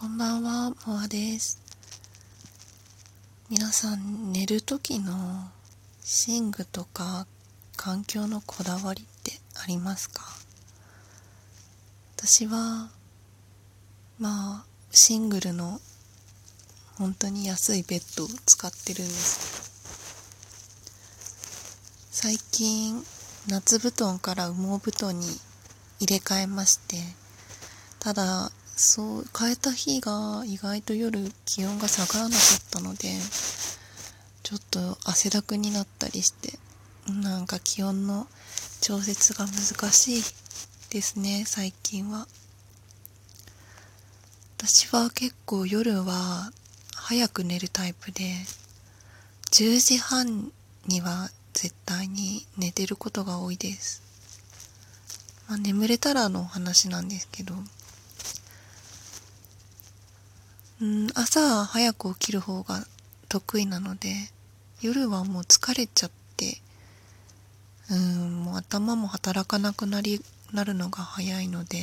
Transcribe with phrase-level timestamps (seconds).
[0.00, 1.60] こんばんは、モアです。
[3.50, 5.12] 皆さん、寝る時の
[6.26, 7.26] 寝具とか
[7.76, 9.32] 環境のこだわりって
[9.62, 10.22] ありますか？
[12.16, 12.88] 私は、
[14.18, 15.82] まあ、シングルの
[16.96, 19.60] 本当に安いベッドを使ってるんです
[22.10, 23.04] 最近
[23.48, 25.26] 夏布団から羽毛布団に
[26.00, 26.96] 入れ替えまして
[27.98, 28.50] ただ
[28.82, 33.08] そう変えた日が意外と夜気温が下がらなかったので
[34.42, 36.58] ちょっと汗だくになったりして
[37.06, 38.26] なんか気温の
[38.80, 40.22] 調節が難しい
[40.88, 42.26] ですね最近は
[44.56, 46.50] 私は結構夜は
[46.96, 48.22] 早く寝るタイプで
[49.52, 50.50] 10時半
[50.86, 54.02] には絶対に寝てることが多いです。
[55.48, 57.54] まあ、眠れたらの話なんですけど、
[60.80, 62.84] うん、朝早く起きる方が
[63.28, 64.14] 得意なので、
[64.80, 66.60] 夜はもう疲れちゃって、
[67.90, 71.78] うん、もう頭も働かなくなり、なるのが早いので、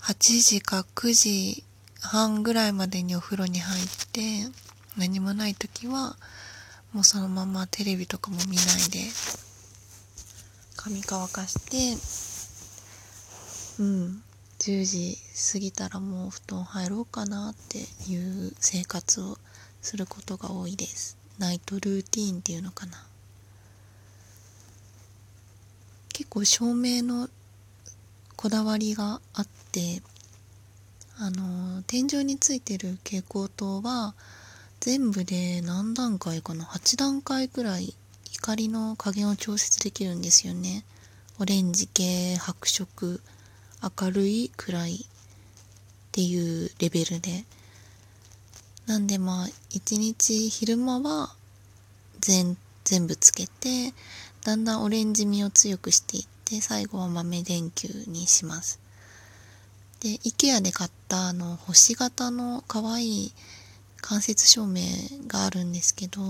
[0.00, 1.64] 8時か9時
[2.00, 4.20] 半ぐらいまでにお風呂に入って、
[4.96, 6.16] 何もない時は、
[6.92, 9.00] もうそのままテレビとかも見ないで
[10.76, 11.96] 髪乾かして
[13.82, 14.22] うん。
[14.62, 15.18] 10時
[15.52, 19.36] 過ぎたらもう布団入ろうかなっていう生活を
[19.80, 21.18] することが多いです。
[21.40, 22.92] ナイトルーティーンっていうのかな。
[26.12, 27.28] 結構照明の
[28.36, 30.00] こだわりがあって
[31.18, 34.14] あの天井についてる蛍光灯は
[34.78, 37.94] 全部で何段階かな？8段階くらい
[38.30, 40.84] 光の加減を調節できるんですよね。
[41.40, 43.20] オレンジ系白色。
[43.82, 44.98] 明るい暗いっ
[46.12, 47.44] ていうレベルで。
[48.86, 51.34] なんでまあ一日昼間は
[52.20, 53.94] 全全部つけて
[54.44, 58.80] だんだんオレンジ味を強くしていって最後は豆電球にします。
[60.00, 63.32] で IKEA で買ったあの星型の可愛い
[64.00, 64.82] 間接照明
[65.28, 66.20] があるんですけど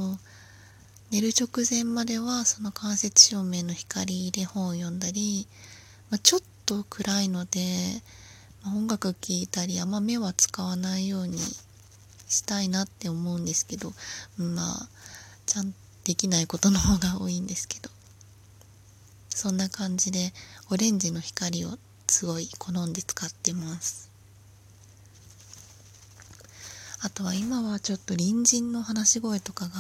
[1.11, 5.47] 寝る直前まではその間接照明の光で本を読んだり、
[6.11, 6.41] まあ、ちょっ
[6.73, 7.61] と暗いので、
[8.67, 11.39] 音楽聴いたりあんま目は使わないように
[12.29, 13.93] したいなって思うんですけど
[14.39, 14.89] まあ
[15.47, 15.75] ちゃん
[16.05, 17.91] できないことの方が多いんですけど。
[19.35, 20.33] そんな感じで
[20.71, 24.11] オレンジの光をすごい好んで使ってます。
[27.01, 29.73] あとは今はちょっと隣人の話し声とかが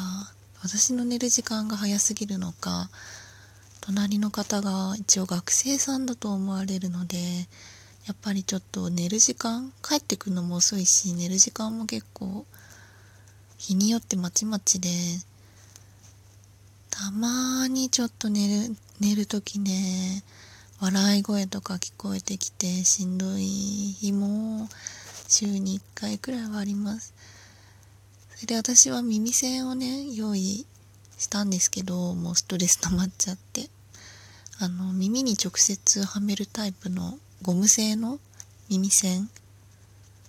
[0.62, 2.88] 私の寝る時間が早すぎるのか
[3.82, 7.18] 隣の方が一応学生さんだと思われるので
[8.06, 12.46] やっぱりちょっと寝る時間帰ってくるのも遅いし寝る時間も結構
[13.58, 14.88] 日によってまちまちで
[16.90, 20.22] たまにちょっと寝る寝る時ね
[20.80, 24.68] 笑い声とか聞こえてきてしんどい日も
[25.28, 27.14] 週に1回くらいはあります。
[28.34, 30.66] それで私は耳栓をね、用意
[31.22, 33.70] したんですけど、もうストレス溜まっちゃって。
[34.58, 38.20] あの、耳に直接はめるタイプのゴム製の
[38.68, 39.30] 耳栓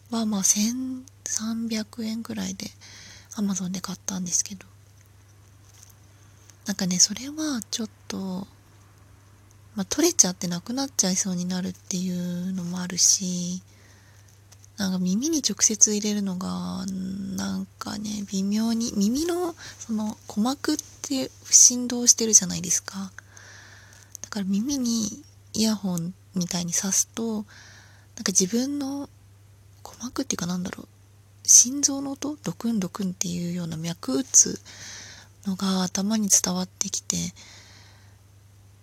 [0.09, 2.67] はまあ1300円くらいで
[3.35, 4.65] Amazon で買ったんですけど。
[6.65, 8.47] なんかね、それはちょっと、
[9.75, 13.61] まあ、取れちゃってなくなっちゃいそうになるっていうのもあるし、
[14.77, 16.85] なんか耳に直接入れるのが、
[17.35, 23.11] なんかね、微妙に、耳のその鼓膜って振動してるじゃないですか。
[24.21, 25.23] だから耳に
[25.53, 29.09] イヤホンみたいに挿すと、なんか自分の
[29.83, 30.87] 鼓膜っていうかなんだろう、
[31.43, 34.59] 心臓の音ドクンドクンっていうような脈打つ
[35.45, 37.17] のが頭に伝わってきて、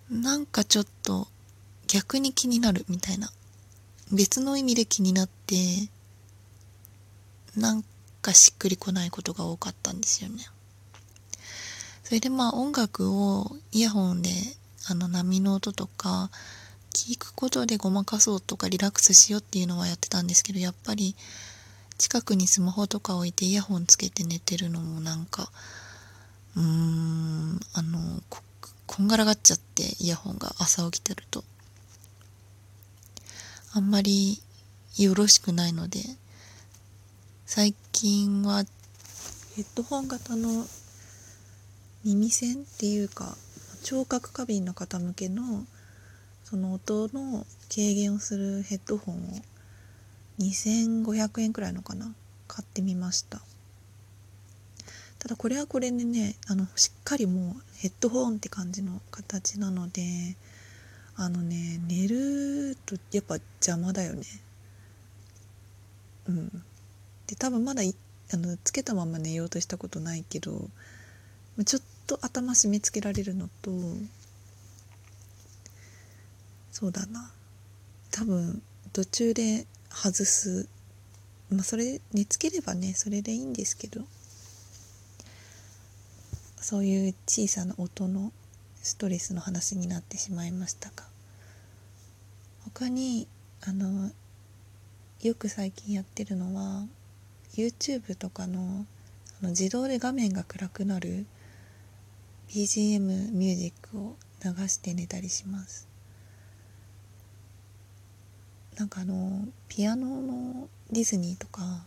[0.09, 1.27] なんかちょっと
[1.87, 3.31] 逆に気になるみたいな
[4.11, 5.55] 別の意味で気になって
[7.55, 7.83] なん
[8.21, 10.45] かしっくりこないことが多かったんですよね。
[12.03, 14.29] それでまあ音楽をイヤホンで
[14.89, 16.29] あの波の音とか
[16.93, 21.15] 聞くことでごまかそうとかリラックスしようっていうのはやってたんですけどやっぱり
[21.97, 25.49] 近くにスマホとか置いてイヤホンつけて寝てるのもなんか
[26.57, 28.41] うーんあのこ
[28.87, 31.45] こんがらがっちゃってイヤホンが朝起きてると。
[33.73, 34.41] あんまり
[34.97, 35.99] よろしくないので
[37.45, 38.65] 最近は
[39.55, 40.65] ヘッドホン型の
[42.03, 43.37] 耳栓っていうか
[43.83, 45.63] 聴覚過敏の方向けの
[46.43, 49.19] その音の軽減をするヘッドホンを
[50.39, 52.13] 2500円くらいのかな
[52.49, 53.39] 買ってみました。
[55.17, 60.35] ただこれはこれでねあのしっかりもうヘッドホンって感じの形なので
[61.15, 64.23] あのね寝るとやっぱ邪魔だよね。
[66.27, 66.49] うん。
[67.27, 70.69] で多分まだあのつけたまま寝ようとしたことないけど
[71.65, 73.71] ちょっと頭締め付けられるのと
[76.71, 77.31] そうだな。
[78.11, 78.61] 多分
[78.93, 80.67] 途中で外す。
[81.49, 84.01] まあそれ寝つければねそれでいいんですけど。
[86.61, 88.31] そういう小さな音の
[88.81, 91.03] ストレスの話になってしまいましたが
[92.63, 93.27] 他に
[93.61, 94.11] あの
[95.21, 96.85] よく最近やってるのは
[97.53, 98.85] YouTube とかの
[99.41, 101.25] あの自動で画面が暗くなる
[102.49, 105.87] BGM ミュージックを流して寝たりします。
[108.77, 111.85] なんかあのピアノのディズニーとか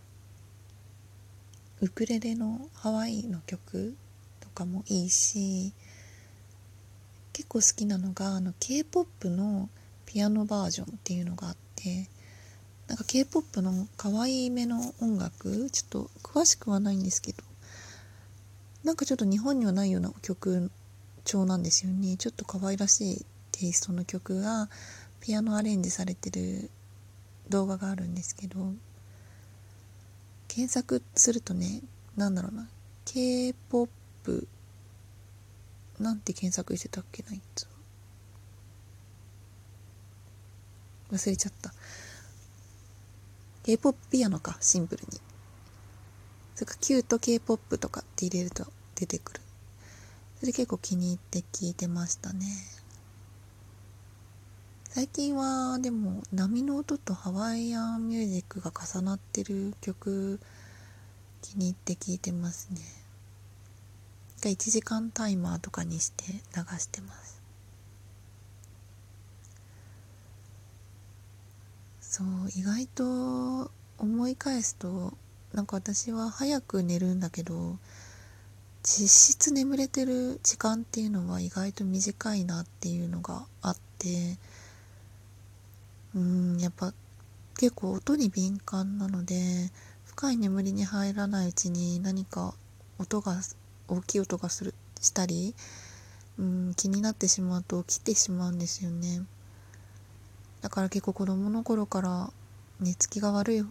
[1.81, 3.97] ウクレレのハワイの曲
[4.41, 5.73] とかもいいし
[7.35, 9.69] 結構好きなのがあの K-POP の
[10.07, 12.09] ピアノバージョンっていうのがあって
[12.87, 17.43] なんか K-POP の可愛いめの音楽ちょっと詳しくはないんですけど
[18.85, 20.71] なんかちょっと日本にはないような曲
[21.25, 22.17] 調なんですよね。
[22.19, 24.69] ちょっと可愛らしいテイストの曲が
[25.21, 26.71] ピアノアレンジされてる
[27.49, 28.73] 動画があるんですけど
[30.49, 31.81] 検索するとね
[32.17, 32.69] 何だろうな
[33.07, 34.49] K-POP
[35.99, 37.67] なんて検索してたっけないつ
[41.13, 41.73] 忘れちゃった。
[43.63, 45.21] K-POP ピアノかシンプルに。
[46.55, 49.41] それかキュート K-POP とかって入れると出てくる。
[50.41, 52.47] それ結構気に入って聞いてましたね。
[54.89, 60.39] 最近はでも波の音とハワイアンミュージックが重なってる曲
[61.43, 63.04] 気に入って聴いてますね。
[64.49, 67.43] 1時間タイマーとかにして流してます。
[72.01, 75.15] そう意外と思い返すと
[75.53, 77.77] なんか私は早く寝るんだけど
[78.85, 84.39] 実質眠れてる時間っていうのは意外と短いなっていうのがあって
[86.15, 86.93] うんやっぱ
[87.59, 89.71] 結構音に敏感なので
[90.05, 92.55] 深い眠りに入らないうちに何か
[92.99, 93.41] 音が
[93.89, 95.55] 大きい音がするしたり
[96.39, 99.23] うん気になってしまうと起きてしまうんですよね。
[100.63, 102.33] だから結構子供の頃から
[102.81, 103.67] 寝つきが悪い隠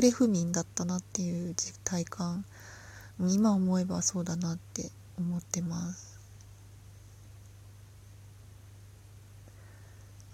[0.00, 1.54] れ不眠だったなっていう
[1.84, 2.44] 体感
[3.20, 6.18] 今思えばそうだなって思ってます。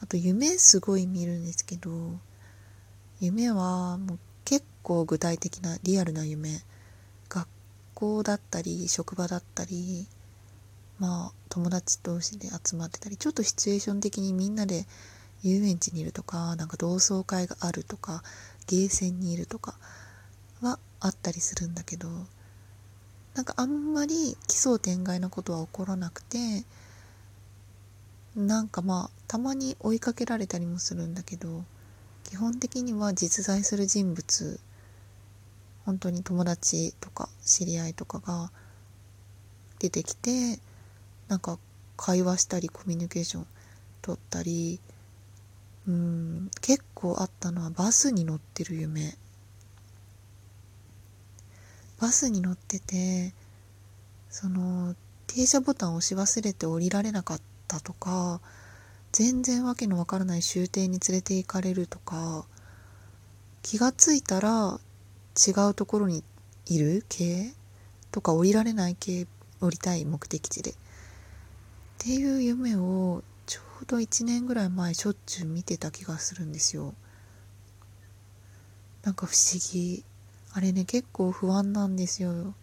[0.00, 1.90] あと夢すごい見るんですけど
[3.20, 6.60] 夢はもう結構具体的なリアルな夢。
[8.02, 10.08] 校だったり職場だったり
[10.98, 14.86] まあ友達同士で集まってたりちょっとシチュエーション的にみんなで
[15.44, 18.24] 遊園地にいるとかなんか同窓会があるとか
[18.66, 19.76] ゲーセンにいるとか
[20.60, 22.08] はあったりするんだけど
[23.34, 26.64] なんかあんまり奇想天外なことは起こらなくて
[28.34, 31.64] なんかまあたまに追いかけられたりもするんだけど
[32.24, 34.58] 基本的には実在する人物
[35.84, 38.50] 本当に友達とか知り合いとかが
[39.78, 40.58] 出てきて
[41.28, 41.58] なんか
[41.96, 43.46] 会話したりコミュニケーション
[44.00, 44.80] 取ったり
[45.88, 49.16] うん結構あったのはバスに乗ってる夢。
[52.00, 53.32] バスに乗ってて
[54.28, 54.96] その
[55.28, 58.40] 停車ボタンを押し忘れて降りられなかったとか
[59.12, 62.44] 全然わけのわからない終点に連れて行かれるとか
[63.62, 64.80] 気がついたら
[65.36, 66.22] 違うところに
[66.66, 67.52] いる系
[68.10, 69.26] とか降りられない系
[69.60, 70.70] 降りたい目的地で。
[70.70, 70.74] っ
[71.98, 76.94] ていう夢をちょうど1年ぐらい前しょっちゅう見てた気がするんですよ。
[79.02, 80.04] なんか不思議。
[80.52, 82.54] あれね結構不安なんですよ。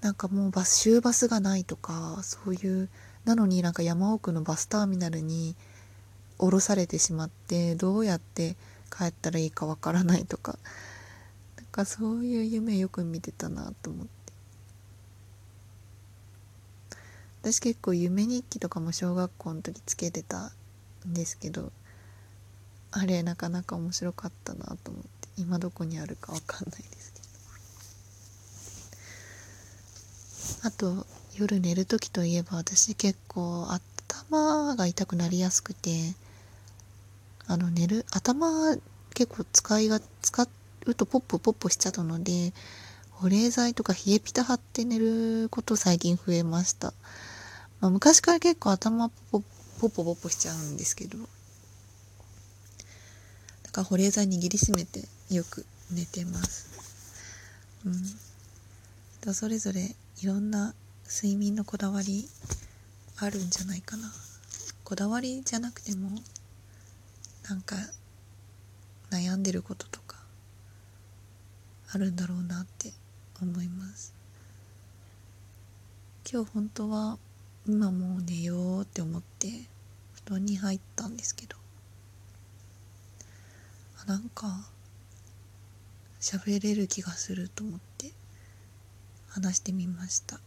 [0.00, 2.88] なんかもうバス終バスがないとかそういう
[3.24, 5.56] なのになんか山奥のバスターミナルに
[6.38, 8.56] 降ろされてしまってどうやって
[8.90, 10.58] 帰ったらいいかわからないとか。
[11.80, 14.10] かそういう夢よく見てたなと思って。
[17.42, 20.52] 私結構夢日記とかも小学校の時つけてた
[21.08, 21.72] んですけど
[22.90, 25.08] あれなかなか面白かったなと思って
[25.38, 27.20] 今どこにあるかわかんないですけ
[30.62, 30.68] ど。
[30.68, 36.14] あと夜寝る時といえば私結構頭が痛くなりやすくて
[37.46, 38.76] あの寝る頭
[39.14, 42.52] 結構使いが使ってうとポップポップしちゃったので
[43.10, 46.94] 保冷剤とか冷えピタ貼って寝ること最近増えました、
[47.80, 49.42] まあ、昔から結構頭ポ
[49.80, 51.18] ポポポッポしちゃうんですけど。
[53.62, 56.68] だから保冷剤握りしめてよく寝てます。
[57.86, 57.94] うん。
[59.20, 60.74] 人それぞれいろんな
[61.08, 62.28] 睡眠のこだわり
[63.18, 64.10] あるんじゃないかな。
[64.82, 66.10] こだわりじゃなくても
[67.48, 67.76] なんか
[69.10, 69.99] 悩んでることと
[71.92, 72.92] あるんだろうなって
[73.42, 74.14] 思います。
[76.30, 77.18] 今日本当は
[77.66, 79.48] 今もう寝ようって思って
[80.12, 81.56] 布団に入ったんですけど。
[84.02, 84.68] あなんか
[86.20, 88.12] 喋れる気がすると思って
[89.28, 90.40] 話してみました。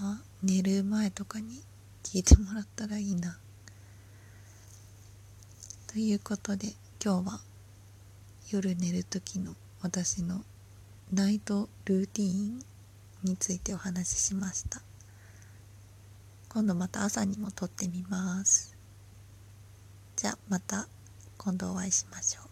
[0.00, 1.62] まあ寝る前とかに
[2.02, 3.38] 聞いてもらったらいいな。
[5.86, 7.40] ということで今日は
[8.50, 10.42] 夜寝る時の私の
[11.12, 12.62] ナイトルーティーン
[13.22, 14.80] についてお話ししました。
[16.48, 18.74] 今度また朝にも撮ってみます。
[20.16, 20.88] じゃあまた
[21.36, 22.47] 今度お会いしましょう。